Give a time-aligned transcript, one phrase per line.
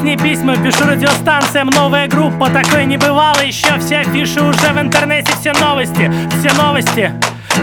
[0.00, 1.68] письма, пишу радиостанциям.
[1.68, 7.12] Новая группа, такой не бывало еще Все афиши уже в интернете, все новости, все новости.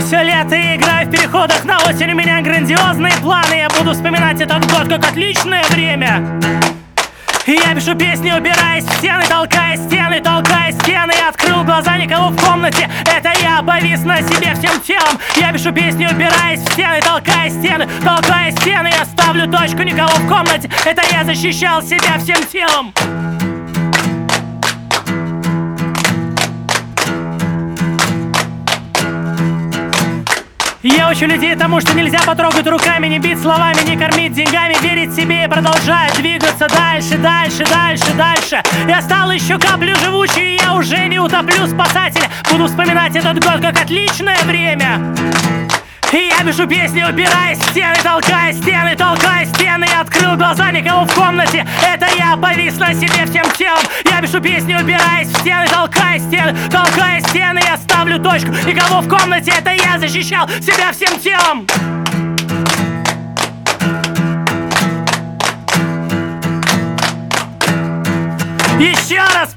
[0.05, 2.11] Все лето я играю в переходах на осень.
[2.11, 3.55] У меня грандиозные планы.
[3.55, 6.39] Я буду вспоминать этот год как отличное время.
[7.47, 11.13] Я пишу песни, убираясь в стены, толкая стены, толкая стены.
[11.17, 12.89] Я открыл глаза, никого в комнате.
[13.05, 15.17] Это я повис на себе всем телом.
[15.35, 18.89] Я пишу песни, убираясь в стены, толкая стены, толкая стены.
[18.91, 22.93] Я ставлю точку, никого в комнате Это я защищал себя всем телом
[30.89, 35.13] Я учу людей тому, что нельзя потрогать руками, не бить словами, не кормить деньгами, верить
[35.13, 38.63] себе и продолжать двигаться дальше, дальше, дальше, дальше.
[38.87, 42.29] Я стал еще каплю живучей, я уже не утоплю спасателя.
[42.49, 45.13] Буду вспоминать этот год как отличное время.
[46.13, 49.36] И я пишу песни, убираясь в стены, толкая стены, толкая
[50.27, 51.65] открыл глаза, никого в комнате.
[51.83, 53.83] Это я повис на себе всем телом.
[54.05, 57.61] Я пишу песни, убираясь в стены, толкая стены, толкая стены.
[57.63, 61.67] Я ставлю точку, никого в комнате Это я защищал себя всем телом.
[68.79, 69.56] Еще раз